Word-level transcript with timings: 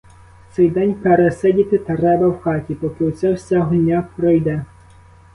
Цей 0.53 0.69
день 0.69 0.93
пересидіти 0.93 1.77
треба 1.77 2.27
в 2.27 2.41
хаті, 2.41 2.75
поки 2.75 3.05
оця 3.05 3.33
вся 3.33 3.59
гульня 3.63 4.07
пройде. 4.15 4.65